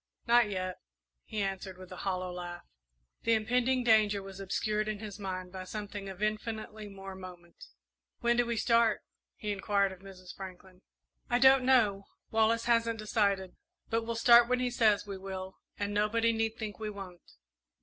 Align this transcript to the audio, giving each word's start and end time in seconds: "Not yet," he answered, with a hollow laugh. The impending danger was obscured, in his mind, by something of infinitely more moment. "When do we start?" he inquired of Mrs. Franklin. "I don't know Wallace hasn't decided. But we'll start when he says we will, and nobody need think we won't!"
"Not 0.25 0.49
yet," 0.49 0.77
he 1.25 1.43
answered, 1.43 1.77
with 1.77 1.91
a 1.91 1.97
hollow 1.97 2.31
laugh. 2.33 2.63
The 3.21 3.33
impending 3.35 3.83
danger 3.83 4.23
was 4.23 4.39
obscured, 4.39 4.87
in 4.87 4.97
his 4.97 5.19
mind, 5.19 5.51
by 5.51 5.63
something 5.63 6.09
of 6.09 6.23
infinitely 6.23 6.89
more 6.89 7.13
moment. 7.13 7.65
"When 8.19 8.35
do 8.35 8.43
we 8.47 8.57
start?" 8.57 9.03
he 9.35 9.51
inquired 9.51 9.91
of 9.91 9.99
Mrs. 9.99 10.35
Franklin. 10.35 10.81
"I 11.29 11.37
don't 11.37 11.63
know 11.65 12.05
Wallace 12.31 12.65
hasn't 12.65 12.97
decided. 12.97 13.55
But 13.91 14.01
we'll 14.01 14.15
start 14.15 14.47
when 14.49 14.59
he 14.59 14.71
says 14.71 15.05
we 15.05 15.19
will, 15.19 15.57
and 15.77 15.93
nobody 15.93 16.33
need 16.33 16.57
think 16.57 16.79
we 16.79 16.89
won't!" 16.89 17.21